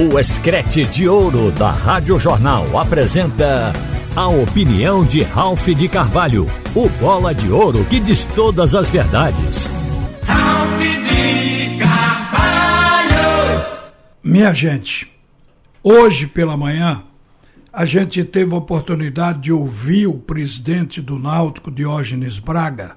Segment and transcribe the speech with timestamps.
[0.00, 3.72] O Escrete de Ouro da Rádio Jornal apresenta
[4.14, 9.68] a opinião de Ralph de Carvalho, o bola de ouro que diz todas as verdades.
[10.24, 13.66] Ralph de Carvalho!
[14.22, 15.10] Minha gente,
[15.82, 17.02] hoje pela manhã
[17.72, 22.96] a gente teve a oportunidade de ouvir o presidente do Náutico, Diógenes Braga,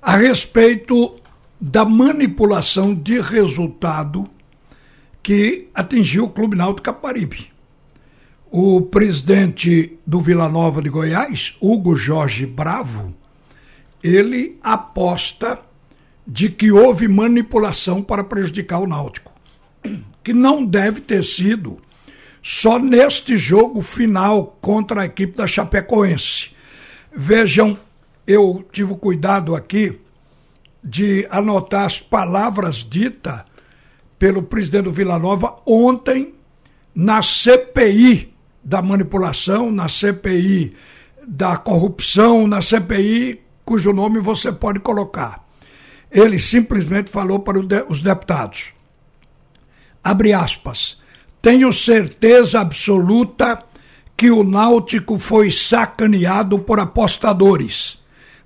[0.00, 1.14] a respeito
[1.60, 4.31] da manipulação de resultado
[5.22, 7.52] que atingiu o Clube Náutico Caparibe.
[8.50, 13.14] O presidente do Vila Nova de Goiás, Hugo Jorge Bravo,
[14.02, 15.60] ele aposta
[16.26, 19.32] de que houve manipulação para prejudicar o Náutico,
[20.22, 21.78] que não deve ter sido
[22.42, 26.50] só neste jogo final contra a equipe da Chapecoense.
[27.14, 27.78] Vejam,
[28.26, 29.98] eu tive cuidado aqui
[30.82, 33.42] de anotar as palavras ditas
[34.22, 36.32] pelo presidente do Vila Nova ontem
[36.94, 40.76] na CPI da manipulação, na CPI
[41.26, 45.44] da corrupção, na CPI cujo nome você pode colocar.
[46.08, 48.66] Ele simplesmente falou para os deputados:
[50.04, 50.96] abre aspas,
[51.40, 53.64] tenho certeza absoluta
[54.16, 57.98] que o Náutico foi sacaneado por apostadores.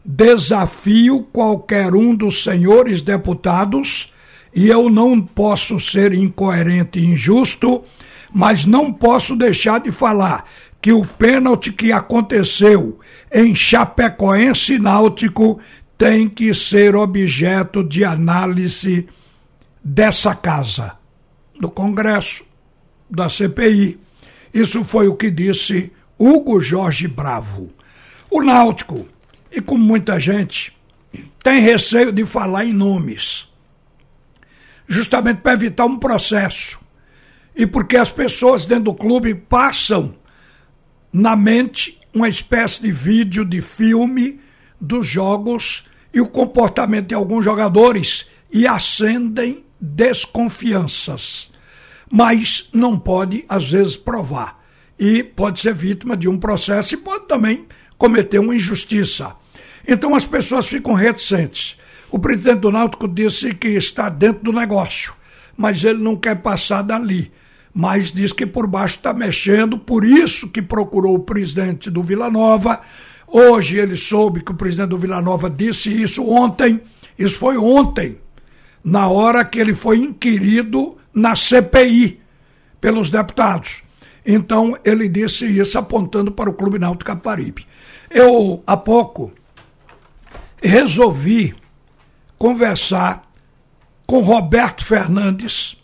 [0.03, 4.11] Desafio qualquer um dos senhores deputados
[4.57, 7.85] e eu não posso ser incoerente e injusto,
[8.33, 10.49] mas não posso deixar de falar
[10.81, 12.99] que o pênalti que aconteceu
[13.31, 15.61] em Chapecoense Náutico
[15.99, 19.07] tem que ser objeto de análise
[19.85, 20.95] dessa casa,
[21.61, 22.43] do Congresso,
[23.11, 24.01] da CPI.
[24.55, 27.69] Isso foi o que disse Hugo Jorge Bravo.
[28.31, 29.07] O Náutico,
[29.53, 30.73] e como muita gente,
[31.45, 33.55] tem receio de falar em nomes
[34.87, 36.79] justamente para evitar um processo.
[37.55, 40.15] E porque as pessoas dentro do clube passam
[41.13, 44.41] na mente uma espécie de vídeo, de filme
[44.81, 51.51] dos jogos e o comportamento de alguns jogadores e acendem desconfianças.
[52.11, 54.65] Mas não pode, às vezes, provar.
[54.99, 57.67] E pode ser vítima de um processo e pode também
[57.99, 59.35] cometer uma injustiça.
[59.87, 61.77] Então as pessoas ficam reticentes.
[62.11, 65.13] O presidente do Náutico disse que está dentro do negócio,
[65.57, 67.33] mas ele não quer passar dali.
[67.75, 72.31] Mas diz que por baixo está mexendo, por isso que procurou o presidente do Vila
[72.31, 72.81] Nova.
[73.27, 76.81] Hoje ele soube que o presidente do Vila Nova disse isso ontem.
[77.19, 78.19] Isso foi ontem,
[78.83, 82.21] na hora que ele foi inquirido na CPI
[82.81, 83.83] pelos deputados.
[84.25, 87.67] Então ele disse isso apontando para o Clube Náutico Caparibe.
[88.11, 89.33] Eu, há pouco,
[90.63, 91.55] resolvi
[92.47, 93.23] conversar
[94.07, 95.77] com Roberto Fernandes,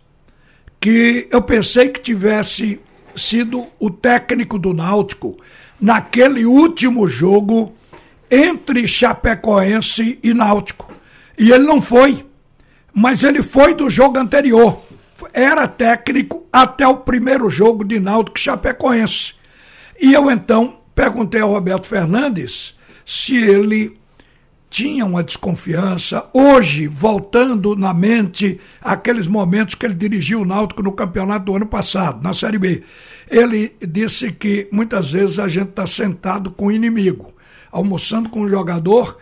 [0.78, 2.78] que eu pensei que tivesse
[3.16, 5.36] sido o técnico do Náutico
[5.80, 7.74] naquele último jogo
[8.30, 10.92] entre Chapecoense e Náutico.
[11.36, 12.24] E ele não foi,
[12.94, 14.84] mas ele foi do jogo anterior.
[15.32, 19.34] Era técnico até o primeiro jogo de Náutico Chapecoense.
[20.00, 24.00] E eu então perguntei ao Roberto Fernandes se ele
[24.72, 26.26] tinha uma desconfiança.
[26.32, 31.66] Hoje, voltando na mente aqueles momentos que ele dirigiu o Náutico no campeonato do ano
[31.66, 32.82] passado, na Série B,
[33.30, 37.34] ele disse que muitas vezes a gente está sentado com o inimigo,
[37.70, 39.18] almoçando com o jogador,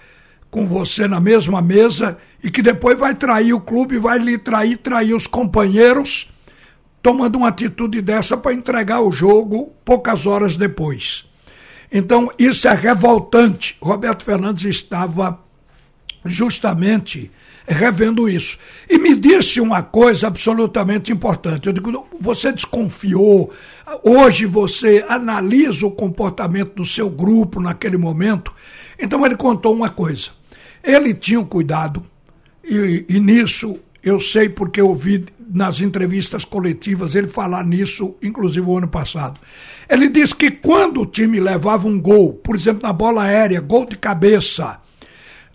[0.52, 4.76] com você na mesma mesa, e que depois vai trair o clube, vai lhe trair,
[4.76, 6.32] trair os companheiros,
[7.02, 11.28] tomando uma atitude dessa para entregar o jogo poucas horas depois.
[11.90, 13.76] Então, isso é revoltante.
[13.80, 15.40] Roberto Fernandes estava
[16.24, 17.30] justamente
[17.66, 18.58] revendo isso.
[18.88, 21.66] E me disse uma coisa absolutamente importante.
[21.66, 23.52] Eu digo, você desconfiou,
[24.02, 28.52] hoje você analisa o comportamento do seu grupo naquele momento.
[28.98, 30.30] Então ele contou uma coisa.
[30.82, 32.02] Ele tinha um cuidado,
[32.64, 38.78] e, e nisso eu sei porque ouvi nas entrevistas coletivas ele falar nisso, inclusive o
[38.78, 39.40] ano passado.
[39.88, 43.84] Ele disse que quando o time levava um gol, por exemplo, na bola aérea, gol
[43.84, 44.78] de cabeça,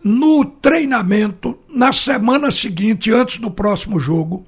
[0.04, 4.46] no treinamento, na semana seguinte, antes do próximo jogo,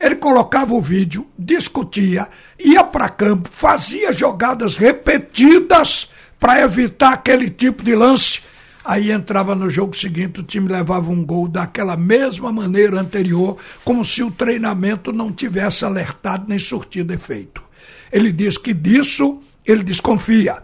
[0.00, 2.28] ele colocava o vídeo, discutia,
[2.58, 6.10] ia para campo, fazia jogadas repetidas
[6.40, 8.40] para evitar aquele tipo de lance
[8.86, 14.04] Aí entrava no jogo seguinte, o time levava um gol daquela mesma maneira anterior, como
[14.04, 17.64] se o treinamento não tivesse alertado nem surtido efeito.
[18.12, 20.62] Ele diz que disso ele desconfia.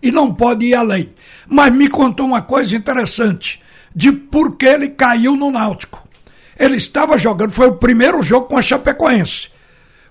[0.00, 1.10] E não pode ir além.
[1.48, 3.60] Mas me contou uma coisa interessante
[3.92, 6.08] de por que ele caiu no Náutico.
[6.56, 9.48] Ele estava jogando, foi o primeiro jogo com a Chapecoense.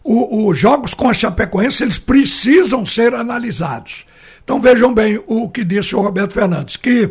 [0.04, 4.06] os jogos com a Chapecoense eles precisam ser analisados.
[4.50, 7.08] Então vejam bem o que disse o Roberto Fernandes, que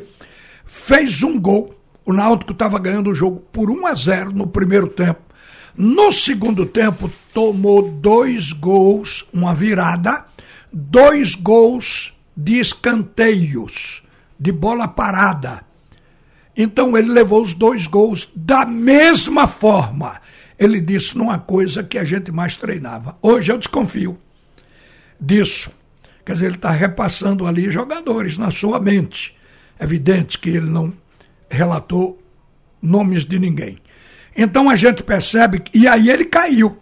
[0.66, 1.72] fez um gol.
[2.04, 5.20] O Náutico estava ganhando o jogo por 1 a 0 no primeiro tempo.
[5.76, 10.24] No segundo tempo, tomou dois gols, uma virada,
[10.72, 14.02] dois gols de escanteios,
[14.36, 15.62] de bola parada.
[16.56, 20.20] Então ele levou os dois gols da mesma forma.
[20.58, 23.16] Ele disse numa coisa que a gente mais treinava.
[23.22, 24.18] Hoje eu desconfio
[25.20, 25.77] disso.
[26.28, 29.34] Quer dizer, ele está repassando ali jogadores na sua mente.
[29.80, 30.92] Evidente que ele não
[31.48, 32.22] relatou
[32.82, 33.78] nomes de ninguém.
[34.36, 36.76] Então a gente percebe, e aí ele caiu.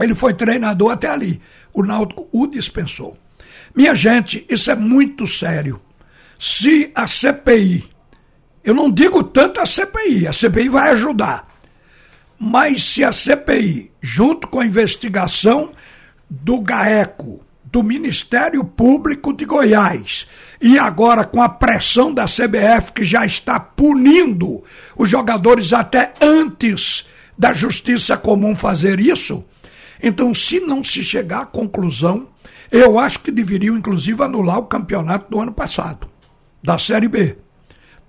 [0.00, 1.38] Ele foi treinador até ali.
[1.70, 3.18] O Náutico o dispensou.
[3.74, 5.78] Minha gente, isso é muito sério.
[6.38, 7.84] Se a CPI,
[8.64, 11.46] eu não digo tanto a CPI, a CPI vai ajudar.
[12.38, 15.72] Mas se a CPI, junto com a investigação
[16.30, 20.26] do GAECO, do Ministério Público de Goiás,
[20.60, 24.62] e agora com a pressão da CBF, que já está punindo
[24.96, 29.44] os jogadores até antes da justiça comum fazer isso,
[30.02, 32.28] então, se não se chegar à conclusão,
[32.70, 36.08] eu acho que deveriam, inclusive, anular o campeonato do ano passado,
[36.62, 37.38] da Série B.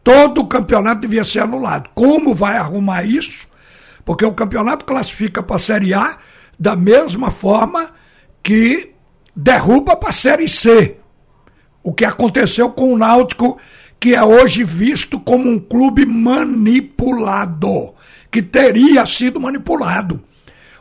[0.04, 1.90] Todo o campeonato devia ser anulado.
[1.94, 3.48] Como vai arrumar isso?
[4.06, 6.18] Porque o campeonato classifica para a Série A
[6.58, 7.92] da mesma forma
[8.42, 8.94] que
[9.38, 10.98] derruba para a Série C.
[11.84, 13.60] O que aconteceu com o Náutico,
[14.00, 17.94] que é hoje visto como um clube manipulado,
[18.32, 20.22] que teria sido manipulado.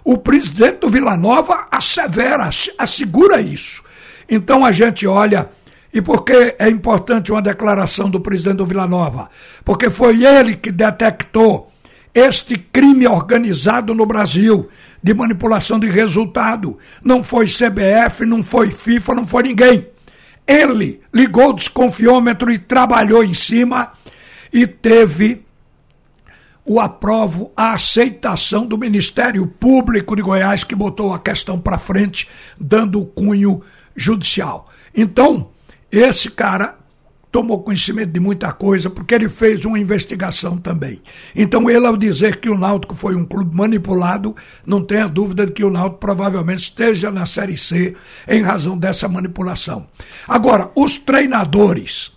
[0.03, 2.49] O presidente do Vila Nova assevera,
[2.79, 3.83] assegura isso.
[4.29, 5.51] Então a gente olha.
[5.93, 9.31] E por que é importante uma declaração do presidente do Vila Nova?
[9.65, 11.73] Porque foi ele que detectou
[12.17, 14.71] este crime organizado no Brasil
[15.03, 16.79] de manipulação de resultado.
[17.05, 19.87] Não foi CBF, não foi FIFA, não foi ninguém.
[20.47, 23.93] Ele ligou o desconfiômetro e trabalhou em cima
[24.51, 25.45] e teve
[26.65, 32.27] o aprovo, a aceitação do Ministério Público de Goiás, que botou a questão para frente,
[32.59, 33.63] dando o cunho
[33.95, 34.71] judicial.
[34.95, 35.51] Então,
[35.93, 36.79] esse cara
[37.37, 41.03] tomou conhecimento de muita coisa, porque ele fez uma investigação também.
[41.35, 44.35] Então, ele, ao dizer que o Náutico foi um clube manipulado,
[44.65, 47.95] não tenha dúvida de que o Náutico provavelmente esteja na Série C
[48.27, 49.87] em razão dessa manipulação.
[50.27, 52.11] Agora, os treinadores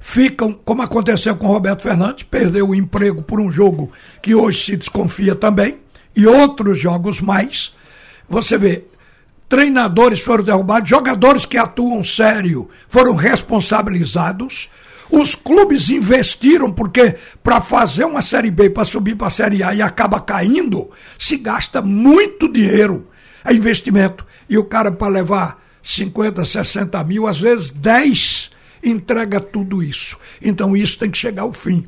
[0.00, 4.76] ficam, como aconteceu com Roberto Fernandes, perdeu o emprego por um jogo que hoje se
[4.76, 5.78] desconfia também,
[6.16, 7.72] e outros jogos mais.
[8.28, 8.86] Você vê,
[9.54, 14.68] treinadores foram derrubados, jogadores que atuam sério foram responsabilizados.
[15.08, 19.72] Os clubes investiram, porque para fazer uma Série B, para subir para a Série A
[19.72, 23.06] e acaba caindo, se gasta muito dinheiro.
[23.44, 24.26] É investimento.
[24.50, 28.50] E o cara, para levar 50, 60 mil, às vezes 10
[28.82, 30.18] entrega tudo isso.
[30.42, 31.86] Então isso tem que chegar ao fim.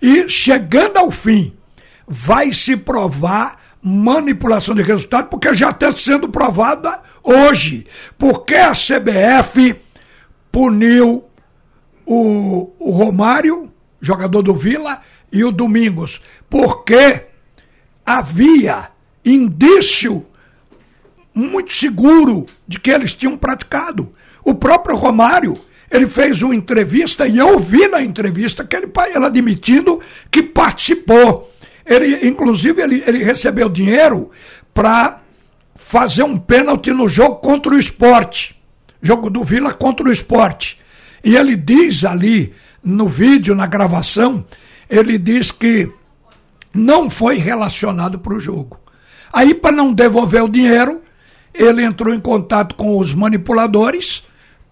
[0.00, 1.52] E chegando ao fim,
[2.06, 3.58] vai se provar
[3.88, 7.86] manipulação de resultado, porque já está sendo provada hoje.
[8.16, 9.76] Porque a CBF
[10.52, 11.24] puniu
[12.04, 15.00] o, o Romário, jogador do Vila,
[15.32, 16.20] e o Domingos.
[16.48, 17.22] Porque
[18.04, 18.90] havia
[19.24, 20.26] indício
[21.34, 24.12] muito seguro de que eles tinham praticado.
[24.44, 25.58] O próprio Romário
[25.90, 31.54] ele fez uma entrevista e eu vi na entrevista que ele, ele admitindo que participou.
[31.88, 34.30] Ele, inclusive, ele, ele recebeu dinheiro
[34.74, 35.20] para
[35.74, 38.56] fazer um pênalti no jogo contra o esporte.
[39.00, 40.78] Jogo do Vila contra o esporte.
[41.24, 42.52] E ele diz ali,
[42.82, 44.44] no vídeo, na gravação,
[44.88, 45.90] ele diz que
[46.74, 48.78] não foi relacionado para o jogo.
[49.32, 51.02] Aí, para não devolver o dinheiro,
[51.54, 54.24] ele entrou em contato com os manipuladores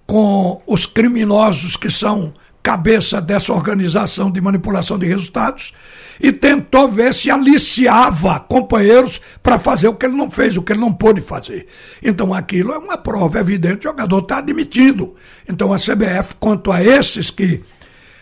[0.06, 2.32] com os criminosos que são
[2.66, 5.72] cabeça dessa organização de manipulação de resultados
[6.20, 10.72] e tentou ver se aliciava companheiros para fazer o que ele não fez, o que
[10.72, 11.68] ele não pôde fazer.
[12.02, 15.14] Então aquilo é uma prova evidente, o jogador está admitindo.
[15.48, 17.62] Então a CBF, quanto a esses que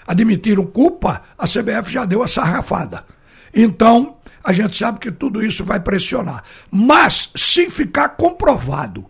[0.06, 3.02] admitiram culpa, a CBF já deu a sarrafada.
[3.54, 6.44] Então, a gente sabe que tudo isso vai pressionar.
[6.70, 9.06] Mas, se ficar comprovado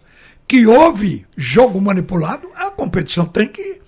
[0.47, 3.83] que houve jogo manipulado, a competição tem que.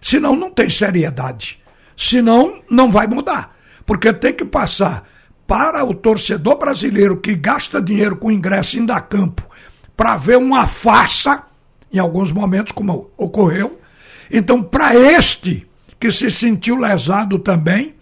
[0.00, 1.58] Senão não tem seriedade.
[1.96, 3.56] Senão não vai mudar.
[3.84, 5.04] Porque tem que passar
[5.46, 9.48] para o torcedor brasileiro que gasta dinheiro com ingresso em dar campo
[9.96, 11.42] para ver uma farsa,
[11.92, 13.80] em alguns momentos, como ocorreu.
[14.30, 15.66] Então, para este
[15.98, 17.96] que se sentiu lesado também,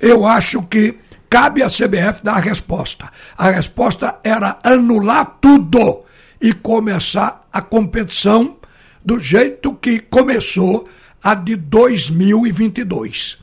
[0.00, 0.96] eu acho que
[1.28, 3.10] cabe à CBF dar a resposta.
[3.36, 6.00] A resposta era anular tudo
[6.40, 8.56] e começar a competição
[9.04, 10.88] do jeito que começou
[11.24, 13.38] a de 2022.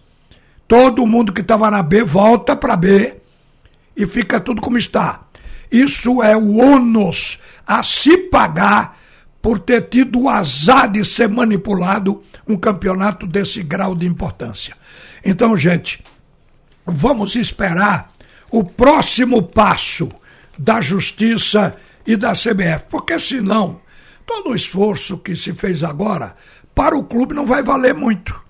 [0.67, 3.15] Todo mundo que estava na B volta para B
[3.97, 5.21] e fica tudo como está.
[5.71, 8.99] Isso é o ônus a se pagar
[9.41, 14.77] por ter tido o azar de ser manipulado um campeonato desse grau de importância.
[15.25, 16.03] Então, gente,
[16.85, 18.13] vamos esperar
[18.51, 20.07] o próximo passo
[20.55, 23.79] da Justiça e da CBF, porque senão
[24.25, 26.35] todo o esforço que se fez agora
[26.81, 28.41] para o clube não vai valer muito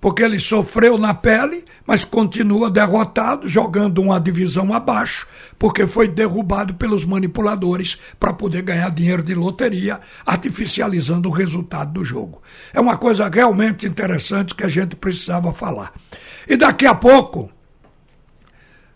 [0.00, 5.26] porque ele sofreu na pele, mas continua derrotado, jogando uma divisão abaixo,
[5.58, 12.02] porque foi derrubado pelos manipuladores para poder ganhar dinheiro de loteria, artificializando o resultado do
[12.02, 12.40] jogo.
[12.72, 15.92] É uma coisa realmente interessante que a gente precisava falar.
[16.48, 17.50] E daqui a pouco,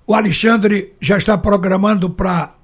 [0.06, 2.54] o Alexandre já está programando para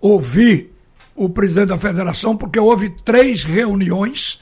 [0.00, 0.72] ouvir
[1.16, 4.38] o presidente da federação, porque houve três reuniões,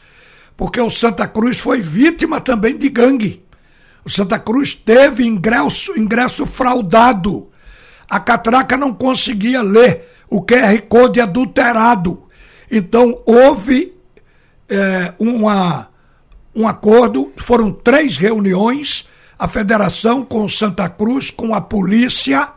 [0.56, 3.44] porque o Santa Cruz foi vítima também de gangue.
[4.04, 7.48] O Santa Cruz teve ingresso, ingresso fraudado.
[8.08, 12.22] A catraca não conseguia ler o QR Code adulterado.
[12.70, 13.94] Então houve
[14.68, 15.88] é, uma,
[16.54, 19.06] um acordo, foram três reuniões,
[19.38, 22.48] a federação com o Santa Cruz, com a polícia,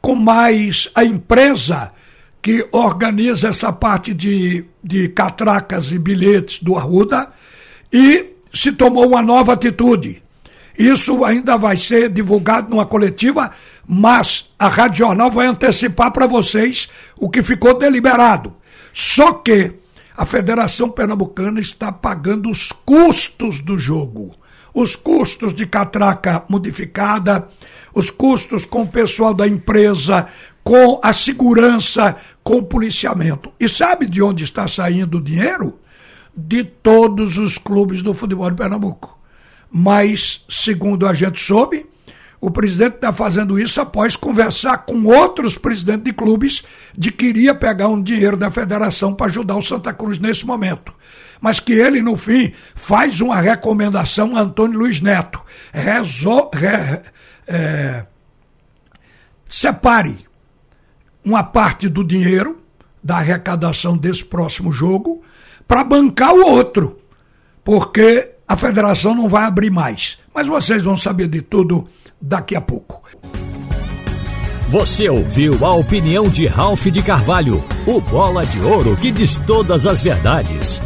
[0.00, 1.92] com mais a empresa
[2.42, 7.28] que organiza essa parte de, de catracas e bilhetes do Arruda,
[7.92, 10.22] e se tomou uma nova atitude.
[10.78, 13.50] Isso ainda vai ser divulgado numa coletiva,
[13.86, 18.54] mas a Rádio Jornal vai antecipar para vocês o que ficou deliberado.
[18.94, 19.72] Só que
[20.16, 24.32] a Federação Pernambucana está pagando os custos do jogo.
[24.72, 27.48] Os custos de catraca modificada,
[27.92, 30.28] os custos com o pessoal da empresa,
[30.68, 33.50] com a segurança, com o policiamento.
[33.58, 35.78] E sabe de onde está saindo o dinheiro?
[36.36, 39.18] De todos os clubes do futebol de Pernambuco
[39.70, 41.86] mas, segundo a gente soube,
[42.40, 46.62] o presidente está fazendo isso após conversar com outros presidentes de clubes
[46.96, 50.94] de que iria pegar um dinheiro da federação para ajudar o Santa Cruz nesse momento.
[51.40, 55.40] Mas que ele, no fim, faz uma recomendação a Antônio Luiz Neto.
[55.72, 57.02] Resol, re,
[57.46, 58.06] é,
[59.48, 60.27] separe
[61.24, 62.58] uma parte do dinheiro
[63.02, 65.22] da arrecadação desse próximo jogo
[65.66, 66.98] para bancar o outro.
[67.62, 70.18] Porque a federação não vai abrir mais.
[70.34, 71.86] Mas vocês vão saber de tudo
[72.20, 73.02] daqui a pouco.
[74.68, 79.86] Você ouviu a opinião de Ralph de Carvalho, o bola de ouro que diz todas
[79.86, 80.80] as verdades.